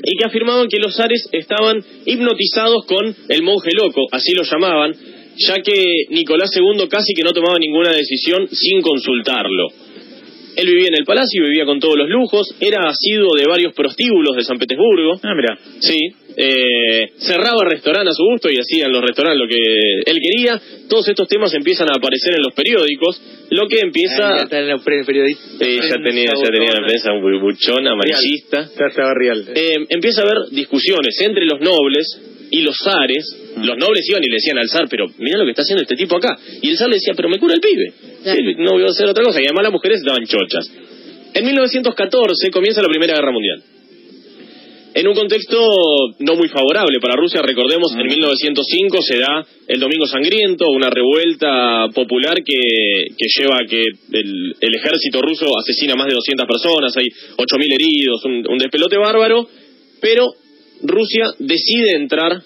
y 0.03 0.17
que 0.17 0.25
afirmaban 0.25 0.69
que 0.69 0.79
los 0.79 0.95
zares 0.95 1.29
estaban 1.33 1.83
hipnotizados 2.07 2.85
con 2.87 3.15
el 3.29 3.43
monje 3.43 3.71
loco, 3.75 4.07
así 4.13 4.33
lo 4.33 4.43
llamaban, 4.43 4.95
ya 5.37 5.57
que 5.63 6.05
Nicolás 6.11 6.51
II 6.55 6.89
casi 6.89 7.15
que 7.15 7.23
no 7.23 7.33
tomaba 7.33 7.59
ninguna 7.59 7.93
decisión 7.93 8.49
sin 8.51 8.81
consultarlo. 8.83 9.69
Él 10.57 10.67
vivía 10.67 10.89
en 10.89 10.95
el 10.97 11.05
palacio, 11.05 11.45
vivía 11.45 11.65
con 11.65 11.79
todos 11.81 11.97
los 11.97 12.09
lujos, 12.09 12.55
era 12.61 12.89
asiduo 12.89 13.35
de 13.37 13.45
varios 13.47 13.73
prostíbulos 13.75 14.37
de 14.37 14.43
San 14.43 14.59
Petersburgo, 14.59 15.21
Ah, 15.23 15.35
mira. 15.35 15.59
Sí, 15.81 15.97
eh, 16.37 17.09
cerraba 17.19 17.65
restaurantes 17.69 18.13
a 18.13 18.17
su 18.17 18.25
gusto 18.25 18.49
y 18.51 18.57
hacían 18.59 18.93
los 18.93 19.03
restaurantes 19.03 19.39
lo 19.41 19.49
que 19.49 20.11
él 20.11 20.19
quería. 20.21 20.61
Todos 20.89 21.09
estos 21.09 21.29
temas 21.29 21.53
empiezan 21.55 21.89
a 21.89 21.97
aparecer 21.99 22.35
en 22.37 22.43
los 22.43 22.55
periódicos, 22.55 23.21
lo 23.51 23.67
que 23.69 23.81
empieza... 23.81 24.35
Ahí 24.35 24.47
ya 24.51 24.59
en 24.59 24.69
la 24.69 24.79
pre- 24.79 25.05
periodista. 25.05 25.43
Eh, 25.65 25.77
ya 25.83 25.97
tenía, 26.03 26.31
ya 26.35 26.51
tenía 26.51 26.73
la 26.73 26.87
prensa 26.87 27.13
un 27.13 27.41
buchón 27.41 27.87
amarillista. 27.87 28.69
Ya 28.79 28.87
estaba 28.87 29.13
real. 29.15 29.45
Eh, 29.55 29.75
empieza 29.89 30.23
a 30.23 30.25
haber 30.25 30.51
discusiones 30.51 31.17
entre 31.21 31.45
los 31.47 31.61
nobles 31.61 32.07
y 32.51 32.63
los 32.63 32.77
zares. 32.83 33.25
Los 33.57 33.77
nobles 33.77 34.07
iban 34.09 34.23
y 34.23 34.29
le 34.29 34.37
decían 34.37 34.59
al 34.59 34.69
zar, 34.69 34.87
pero 34.89 35.07
mira 35.19 35.39
lo 35.39 35.45
que 35.45 35.51
está 35.51 35.63
haciendo 35.63 35.83
este 35.83 35.97
tipo 35.97 36.17
acá. 36.17 36.37
Y 36.61 36.71
el 36.71 36.77
zar 36.77 36.89
le 36.89 36.97
decía, 36.97 37.15
pero 37.15 37.29
me 37.29 37.39
cura 37.39 37.55
el 37.55 37.61
pibe. 37.61 37.93
Sí, 38.25 38.55
no 38.59 38.73
voy 38.73 38.83
a 38.83 38.87
hacer 38.87 39.09
otra 39.09 39.25
cosa. 39.25 39.41
Y 39.41 39.47
además 39.47 39.65
las 39.65 39.73
mujeres 39.73 40.03
daban 40.05 40.25
chochas. 40.27 40.71
En 41.33 41.45
1914 41.45 42.51
comienza 42.51 42.83
la 42.83 42.89
Primera 42.89 43.15
Guerra 43.15 43.33
Mundial. 43.33 43.63
En 44.93 45.07
un 45.07 45.15
contexto 45.15 45.57
no 46.19 46.35
muy 46.35 46.49
favorable 46.49 46.99
para 47.01 47.15
Rusia, 47.15 47.41
recordemos, 47.43 47.93
en 47.93 48.07
1905 48.09 48.99
se 49.03 49.19
da 49.19 49.47
el 49.69 49.79
Domingo 49.79 50.05
Sangriento, 50.07 50.67
una 50.69 50.91
revuelta 50.91 51.87
popular 51.95 52.35
que, 52.45 53.15
que 53.17 53.27
lleva 53.39 53.59
a 53.63 53.69
que 53.69 53.81
el, 53.81 54.55
el 54.61 54.75
ejército 54.75 55.23
ruso 55.23 55.47
asesina 55.57 55.93
a 55.93 55.97
más 55.97 56.09
de 56.09 56.15
200 56.15 56.45
personas, 56.45 56.97
hay 56.97 57.07
8.000 57.07 57.73
heridos, 57.73 58.25
un, 58.25 58.45
un 58.51 58.59
despelote 58.59 58.97
bárbaro, 58.97 59.47
pero 60.01 60.27
Rusia 60.83 61.27
decide 61.39 61.97
entrar 61.97 62.43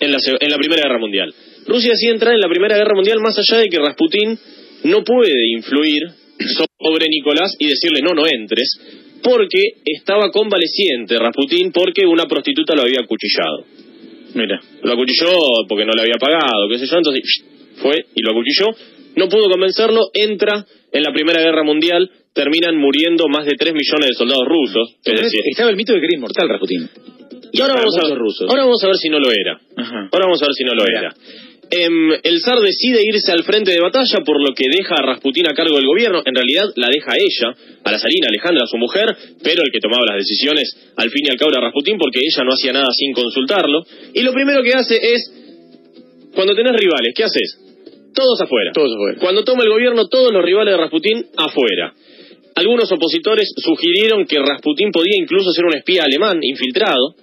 en 0.00 0.12
la, 0.12 0.18
en 0.40 0.50
la 0.50 0.56
Primera 0.56 0.82
Guerra 0.82 0.98
Mundial. 0.98 1.34
Rusia 1.66 1.90
decide 1.90 2.12
entrar 2.12 2.34
en 2.34 2.40
la 2.40 2.48
Primera 2.48 2.76
Guerra 2.76 2.94
Mundial 2.94 3.20
más 3.20 3.36
allá 3.38 3.60
de 3.60 3.68
que 3.68 3.78
Rasputín 3.78 4.38
no 4.84 5.02
puede 5.02 5.50
influir 5.52 6.02
sobre 6.38 7.08
Nicolás 7.08 7.56
y 7.58 7.66
decirle 7.66 8.00
no, 8.02 8.14
no 8.14 8.26
entres, 8.26 8.68
porque 9.22 9.82
estaba 9.84 10.30
convaleciente 10.30 11.18
Rasputín 11.18 11.72
porque 11.72 12.06
una 12.06 12.24
prostituta 12.24 12.74
lo 12.74 12.82
había 12.82 13.00
acuchillado. 13.00 13.64
Mira. 14.34 14.60
Lo 14.82 14.92
acuchilló 14.92 15.32
porque 15.68 15.84
no 15.84 15.92
le 15.92 16.02
había 16.02 16.18
pagado, 16.20 16.68
qué 16.70 16.78
sé 16.78 16.86
yo, 16.86 16.98
entonces 16.98 17.22
fue 17.76 18.04
y 18.14 18.22
lo 18.22 18.30
acuchilló. 18.30 18.66
No 19.16 19.28
pudo 19.28 19.48
convencerlo, 19.48 20.10
entra 20.12 20.64
en 20.92 21.02
la 21.02 21.10
Primera 21.12 21.40
Guerra 21.40 21.64
Mundial, 21.64 22.10
terminan 22.34 22.76
muriendo 22.76 23.28
más 23.28 23.46
de 23.46 23.52
3 23.58 23.72
millones 23.72 24.08
de 24.10 24.14
soldados 24.14 24.44
rusos. 24.46 24.96
Es 25.02 25.22
decir, 25.22 25.40
Estaba 25.50 25.70
el 25.70 25.76
mito 25.76 25.94
de 25.94 26.00
que 26.00 26.06
era 26.06 26.16
inmortal, 26.16 26.48
Rasputín. 26.48 26.88
Y 27.56 27.62
ahora 27.62 27.74
vamos, 27.74 27.96
a, 27.96 28.02
muchos 28.02 28.18
rusos. 28.18 28.50
ahora 28.50 28.62
vamos 28.64 28.84
a 28.84 28.86
ver 28.86 28.96
si 28.96 29.08
no 29.08 29.18
lo 29.18 29.28
era. 29.30 29.60
Ajá. 29.76 30.08
Ahora 30.12 30.26
vamos 30.26 30.42
a 30.42 30.46
ver 30.46 30.54
si 30.54 30.64
no 30.64 30.74
lo 30.74 30.84
Mira. 30.84 31.00
era. 31.00 31.14
Em, 31.68 32.12
el 32.22 32.40
zar 32.42 32.60
decide 32.60 33.02
irse 33.02 33.32
al 33.32 33.42
frente 33.42 33.72
de 33.72 33.80
batalla, 33.80 34.22
por 34.24 34.40
lo 34.40 34.54
que 34.54 34.68
deja 34.70 34.94
a 34.94 35.02
Rasputín 35.02 35.50
a 35.50 35.54
cargo 35.54 35.76
del 35.76 35.86
gobierno. 35.86 36.22
En 36.24 36.34
realidad 36.34 36.70
la 36.76 36.88
deja 36.88 37.12
a 37.12 37.16
ella, 37.16 37.56
a 37.82 37.90
la 37.90 37.98
zarina 37.98 38.28
Alejandra, 38.28 38.62
a 38.64 38.70
su 38.70 38.78
mujer, 38.78 39.06
pero 39.42 39.62
el 39.64 39.72
que 39.72 39.80
tomaba 39.80 40.04
las 40.06 40.22
decisiones 40.22 40.92
al 40.96 41.10
fin 41.10 41.26
y 41.26 41.30
al 41.30 41.38
cabo 41.38 41.50
era 41.50 41.62
Rasputín, 41.62 41.98
porque 41.98 42.20
ella 42.22 42.44
no 42.44 42.52
hacía 42.52 42.72
nada 42.72 42.86
sin 42.94 43.12
consultarlo. 43.12 43.82
Y 44.14 44.22
lo 44.22 44.32
primero 44.32 44.62
que 44.62 44.74
hace 44.74 44.94
es, 44.94 45.26
cuando 46.34 46.54
tenés 46.54 46.72
rivales, 46.76 47.14
¿qué 47.16 47.24
haces? 47.24 47.58
Todos 48.14 48.40
afuera. 48.40 48.70
Todos 48.72 48.94
afuera. 48.94 49.18
Cuando 49.20 49.42
toma 49.42 49.64
el 49.64 49.70
gobierno, 49.70 50.06
todos 50.06 50.32
los 50.32 50.44
rivales 50.44 50.72
de 50.72 50.78
Rasputín 50.78 51.26
afuera. 51.36 51.94
Algunos 52.54 52.90
opositores 52.90 53.52
sugirieron 53.58 54.24
que 54.24 54.38
Rasputín 54.38 54.90
podía 54.90 55.18
incluso 55.18 55.50
ser 55.52 55.66
un 55.66 55.76
espía 55.76 56.04
alemán 56.04 56.38
infiltrado. 56.40 57.14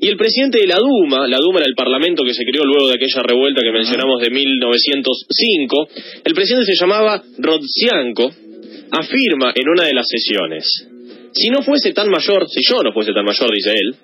Y 0.00 0.08
el 0.08 0.16
presidente 0.16 0.58
de 0.60 0.66
la 0.66 0.76
Duma, 0.78 1.26
la 1.26 1.38
Duma 1.38 1.58
era 1.58 1.66
el 1.68 1.74
parlamento 1.74 2.22
que 2.24 2.34
se 2.34 2.44
creó 2.44 2.64
luego 2.64 2.88
de 2.88 2.94
aquella 2.94 3.22
revuelta 3.22 3.62
que 3.62 3.72
mencionamos 3.72 4.20
de 4.20 4.30
1905, 4.30 5.88
el 6.24 6.34
presidente 6.34 6.66
se 6.72 6.78
llamaba 6.80 7.22
Rodzianko, 7.38 8.30
afirma 8.92 9.52
en 9.54 9.68
una 9.68 9.84
de 9.84 9.94
las 9.94 10.06
sesiones, 10.08 10.64
si 11.32 11.50
no 11.50 11.62
fuese 11.62 11.92
tan 11.92 12.08
mayor, 12.08 12.48
si 12.48 12.60
yo 12.68 12.82
no 12.82 12.92
fuese 12.92 13.12
tan 13.12 13.24
mayor, 13.24 13.50
dice 13.52 13.70
él, 13.70 13.94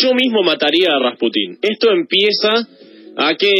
yo 0.00 0.12
mismo 0.14 0.42
mataría 0.42 0.88
a 0.90 0.98
Rasputín. 0.98 1.58
Esto 1.62 1.92
empieza 1.92 2.66
a 3.16 3.34
que 3.36 3.52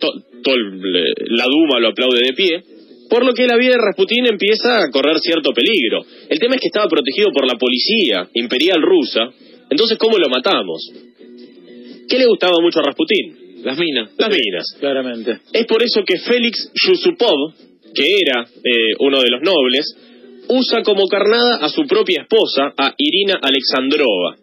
to- 0.00 0.12
to- 0.42 0.56
la 0.56 1.44
Duma 1.44 1.78
lo 1.80 1.88
aplaude 1.88 2.20
de 2.26 2.32
pie, 2.34 2.62
por 3.08 3.24
lo 3.24 3.32
que 3.32 3.46
la 3.46 3.56
vida 3.56 3.72
de 3.72 3.78
Rasputín 3.86 4.26
empieza 4.26 4.82
a 4.82 4.90
correr 4.90 5.18
cierto 5.20 5.52
peligro. 5.52 6.04
El 6.28 6.38
tema 6.40 6.56
es 6.56 6.60
que 6.60 6.66
estaba 6.68 6.88
protegido 6.88 7.30
por 7.32 7.46
la 7.46 7.56
policía 7.58 8.28
imperial 8.34 8.82
rusa, 8.82 9.30
entonces 9.70 9.96
¿cómo 9.98 10.18
lo 10.18 10.28
matamos? 10.28 10.82
¿Qué 12.08 12.18
le 12.18 12.26
gustaba 12.26 12.60
mucho 12.60 12.80
a 12.80 12.82
Rasputín? 12.82 13.62
Las 13.62 13.78
minas. 13.78 14.10
Las 14.18 14.30
minas. 14.30 14.76
Claramente. 14.78 15.38
Es 15.52 15.66
por 15.66 15.82
eso 15.82 16.02
que 16.04 16.18
Félix 16.18 16.70
Yusupov, 16.74 17.54
que 17.94 18.18
era 18.18 18.42
eh, 18.42 18.94
uno 18.98 19.20
de 19.20 19.30
los 19.30 19.42
nobles, 19.42 19.94
usa 20.48 20.82
como 20.82 21.06
carnada 21.06 21.56
a 21.56 21.68
su 21.68 21.86
propia 21.86 22.22
esposa, 22.22 22.72
a 22.76 22.94
Irina 22.96 23.38
Alexandrova. 23.40 24.36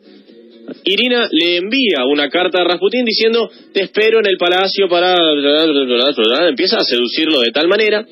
Irina 0.83 1.27
le 1.31 1.57
envía 1.57 2.05
una 2.05 2.29
carta 2.29 2.61
a 2.61 2.65
Rasputín 2.65 3.05
diciendo, 3.05 3.49
te 3.73 3.83
espero 3.83 4.19
en 4.19 4.27
el 4.27 4.37
palacio 4.37 4.87
para... 4.89 5.15
Empieza 6.47 6.77
a 6.77 6.83
seducirlo 6.83 7.39
de 7.39 7.51
tal 7.51 7.67
manera 7.67 8.05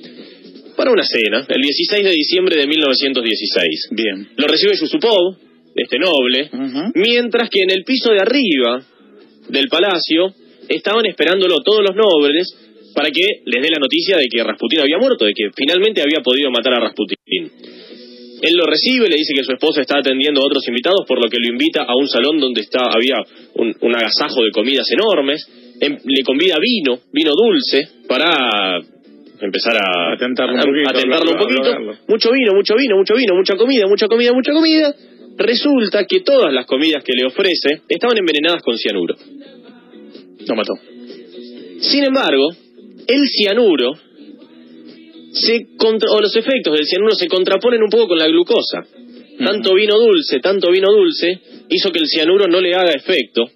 para 0.75 0.91
una 0.91 1.03
cena, 1.03 1.45
el 1.48 1.62
16 1.62 2.03
de 2.03 2.12
diciembre 2.12 2.57
de 2.57 2.67
1916. 2.67 3.89
Bien. 3.91 4.27
Lo 4.38 4.48
recibe 4.48 4.75
Yusupov, 4.79 5.38
este 5.75 5.98
noble, 6.00 6.50
mientras 6.96 7.50
que 7.50 7.62
en 7.62 7.72
el 7.72 7.84
piso 7.84 8.12
de 8.12 8.20
arriba 8.20 8.82
del 9.50 9.67
palacio 9.67 10.34
estaban 10.70 11.05
esperándolo 11.05 11.58
todos 11.63 11.82
los 11.82 11.96
nobles 11.96 12.48
para 12.96 13.10
que 13.12 13.22
les 13.46 13.62
dé 13.62 13.70
la 13.70 13.79
noticia 13.79 14.17
de 14.17 14.25
que 14.32 14.41
Rasputín 14.44 14.79
había 14.79 14.98
muerto, 14.98 15.25
de 15.25 15.34
que 15.34 15.50
finalmente 15.55 16.01
había 16.01 16.22
podido 16.24 16.50
matar 16.50 16.74
a 16.75 16.79
Rasputín. 16.79 17.51
Él 18.41 18.53
lo 18.55 18.65
recibe, 18.65 19.08
le 19.10 19.15
dice 19.17 19.34
que 19.36 19.44
su 19.44 19.51
esposa 19.53 19.82
está 19.82 20.00
atendiendo 20.00 20.41
a 20.41 20.46
otros 20.46 20.67
invitados, 20.67 21.01
por 21.08 21.22
lo 21.24 21.29
que 21.29 21.38
lo 21.39 21.48
invita 21.51 21.84
a 21.84 21.96
un 21.96 22.08
salón 22.08 22.39
donde 22.39 22.62
está, 22.62 22.79
había 22.94 23.15
un, 23.55 23.74
un 23.82 23.96
agasajo 23.96 24.44
de 24.44 24.51
comidas 24.51 24.88
enormes. 24.91 25.46
Em- 25.79 25.98
le 26.03 26.24
convida 26.24 26.55
vino, 26.60 27.00
vino 27.12 27.32
dulce, 27.36 27.88
para 28.08 28.77
empezar 29.41 29.75
a 29.75 30.13
A 30.13 30.17
tentarlo 30.17 30.53
un 30.53 30.60
a- 30.60 30.63
poquito, 30.63 30.88
un 31.32 31.38
poquito. 31.38 31.62
Mucho 32.08 32.29
vino, 32.32 32.53
mucho 32.53 32.75
vino, 32.75 32.96
mucho 32.98 33.13
vino, 33.15 33.36
mucha 33.36 33.55
comida, 33.55 33.84
mucha 33.88 34.08
comida, 34.08 34.32
mucha 34.34 34.51
comida. 34.53 34.94
Resulta 35.38 36.06
que 36.06 36.22
todas 36.22 36.54
las 36.54 36.65
comidas 36.65 37.04
que 37.04 37.13
le 37.13 37.25
ofrece 37.27 37.82
estaban 37.89 38.18
envenenadas 38.18 38.62
con 38.63 38.77
cianuro. 38.77 39.15
Lo 40.48 40.56
mató. 40.56 40.74
Sin 41.80 42.04
embargo, 42.06 42.50
el 43.08 43.27
cianuro 43.27 43.94
se 45.34 45.75
contra- 45.77 46.12
o 46.12 46.22
los 46.22 46.36
efectos 46.36 46.74
del 46.74 46.86
cianuro 46.86 47.15
se 47.15 47.27
contraponen 47.27 47.84
un 47.84 47.89
poco 47.89 48.10
con 48.10 48.18
la 48.18 48.27
glucosa. 48.27 48.86
Tanto 49.38 49.74
vino 49.74 50.00
dulce, 50.00 50.39
tanto 50.39 50.72
vino 50.72 50.88
dulce 50.92 51.39
hizo 51.70 51.92
que 51.92 52.00
el 52.00 52.08
cianuro 52.08 52.48
no 52.48 52.62
le 52.62 52.74
haga 52.74 52.92
efecto. 52.94 53.50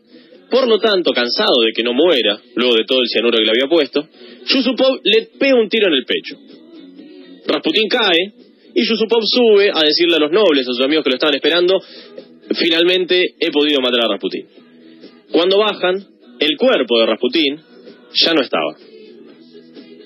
Por 0.51 0.67
lo 0.67 0.79
tanto, 0.79 1.11
cansado 1.13 1.61
de 1.65 1.71
que 1.73 1.83
no 1.83 1.93
muera, 1.93 2.41
luego 2.55 2.75
de 2.75 2.83
todo 2.83 2.99
el 3.01 3.07
cianuro 3.07 3.37
que 3.37 3.45
le 3.45 3.51
había 3.51 3.69
puesto, 3.69 4.05
Yusupov 4.47 4.99
le 5.03 5.29
pega 5.39 5.55
un 5.55 5.69
tiro 5.69 5.87
en 5.87 5.93
el 5.93 6.05
pecho. 6.05 6.35
Rasputín 7.47 7.87
cae 7.87 8.33
y 8.73 8.85
Yusupov 8.87 9.23
sube 9.25 9.71
a 9.73 9.83
decirle 9.83 10.15
a 10.15 10.19
los 10.19 10.31
nobles, 10.31 10.67
a 10.67 10.73
sus 10.73 10.81
amigos 10.81 11.03
que 11.03 11.11
lo 11.11 11.15
estaban 11.15 11.35
esperando, 11.35 11.81
finalmente 12.55 13.35
he 13.39 13.51
podido 13.51 13.81
matar 13.81 14.05
a 14.05 14.09
Rasputín. 14.09 14.47
Cuando 15.31 15.57
bajan, 15.57 15.95
el 16.39 16.57
cuerpo 16.57 16.99
de 16.99 17.05
Rasputín 17.05 17.59
ya 18.13 18.33
no 18.33 18.41
estaba. 18.41 18.75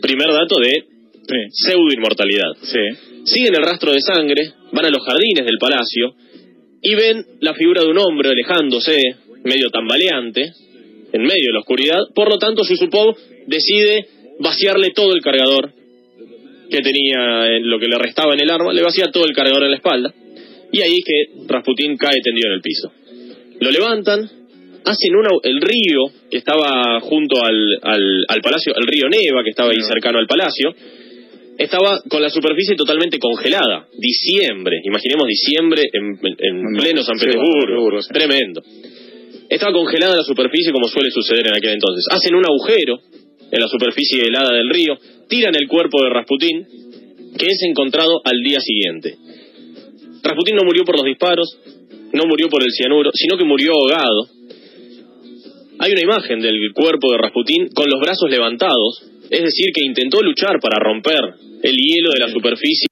Primer 0.01 0.33
dato 0.33 0.59
de 0.59 0.93
Sí. 1.23 1.35
pseudo 1.51 1.93
inmortalidad. 1.95 2.51
Sí. 2.61 3.23
Siguen 3.25 3.55
el 3.55 3.63
rastro 3.63 3.91
de 3.91 4.01
sangre, 4.01 4.51
van 4.71 4.85
a 4.85 4.89
los 4.89 5.03
jardines 5.05 5.45
del 5.45 5.57
palacio 5.57 6.15
y 6.81 6.95
ven 6.95 7.25
la 7.39 7.53
figura 7.53 7.81
de 7.81 7.87
un 7.87 7.97
hombre 7.97 8.29
alejándose, 8.29 8.99
medio 9.45 9.69
tambaleante, 9.69 10.51
en 11.13 11.21
medio 11.21 11.47
de 11.47 11.53
la 11.53 11.59
oscuridad. 11.59 11.99
Por 12.13 12.29
lo 12.29 12.37
tanto, 12.37 12.63
Yusupov 12.67 13.15
decide 13.47 14.07
vaciarle 14.39 14.91
todo 14.91 15.13
el 15.13 15.21
cargador 15.21 15.71
que 16.73 16.81
tenía, 16.81 17.55
en 17.55 17.69
lo 17.69 17.79
que 17.79 17.87
le 17.87 17.97
restaba 17.97 18.33
en 18.33 18.41
el 18.41 18.49
arma, 18.49 18.73
le 18.73 18.81
vacía 18.81 19.11
todo 19.11 19.25
el 19.25 19.35
cargador 19.35 19.63
en 19.63 19.71
la 19.71 19.77
espalda. 19.77 20.13
Y 20.71 20.81
ahí 20.81 20.95
es 20.97 21.05
que 21.05 21.45
Rasputín 21.47 21.95
cae 21.97 22.19
tendido 22.23 22.49
en 22.49 22.53
el 22.55 22.61
piso. 22.61 22.91
Lo 23.59 23.69
levantan, 23.69 24.19
hacen 24.83 25.15
una, 25.15 25.29
el 25.43 25.61
río 25.61 26.09
que 26.31 26.37
estaba 26.37 26.99
junto 27.01 27.41
al, 27.45 27.55
al, 27.83 28.01
al 28.27 28.41
palacio, 28.41 28.73
el 28.75 28.87
río 28.87 29.07
Neva, 29.07 29.43
que 29.43 29.51
estaba 29.51 29.69
ahí 29.69 29.77
cercano 29.87 30.17
al 30.17 30.25
palacio, 30.25 30.73
estaba 31.59 32.01
con 32.09 32.21
la 32.21 32.29
superficie 32.29 32.75
totalmente 32.75 33.19
congelada. 33.19 33.87
Diciembre, 33.95 34.81
imaginemos 34.83 35.27
diciembre 35.27 35.83
en, 35.93 36.17
en 36.39 36.61
No, 36.63 36.81
pleno 36.81 37.03
San 37.03 37.19
Petersburgo. 37.19 37.99
Tremendo. 38.11 38.63
Estaba 39.47 39.71
congelada 39.71 40.15
la 40.15 40.23
superficie 40.23 40.71
como 40.71 40.87
suele 40.87 41.11
suceder 41.11 41.45
en 41.47 41.55
aquel 41.55 41.73
entonces. 41.73 42.05
Hacen 42.09 42.33
un 42.33 42.45
agujero 42.45 42.99
en 43.53 43.61
la 43.61 43.67
superficie 43.67 44.23
helada 44.23 44.51
del 44.51 44.67
río, 44.67 44.97
tiran 45.29 45.53
el 45.53 45.67
cuerpo 45.67 46.01
de 46.01 46.09
Rasputín, 46.09 46.65
que 47.37 47.45
es 47.45 47.61
encontrado 47.61 48.19
al 48.25 48.41
día 48.41 48.59
siguiente. 48.59 49.15
Rasputín 50.23 50.55
no 50.55 50.63
murió 50.65 50.83
por 50.83 50.97
los 50.97 51.05
disparos, 51.05 51.55
no 52.13 52.23
murió 52.25 52.49
por 52.49 52.63
el 52.63 52.71
cianuro, 52.71 53.11
sino 53.13 53.37
que 53.37 53.45
murió 53.45 53.73
ahogado. 53.73 54.27
Hay 55.77 55.91
una 55.91 56.01
imagen 56.01 56.41
del 56.41 56.73
cuerpo 56.73 57.11
de 57.11 57.19
Rasputín 57.19 57.67
con 57.75 57.85
los 57.89 58.01
brazos 58.01 58.27
levantados, 58.27 59.03
es 59.29 59.43
decir, 59.43 59.67
que 59.73 59.85
intentó 59.85 60.21
luchar 60.21 60.59
para 60.59 60.79
romper 60.79 61.21
el 61.61 61.75
hielo 61.75 62.09
de 62.11 62.19
la 62.19 62.31
superficie 62.31 62.87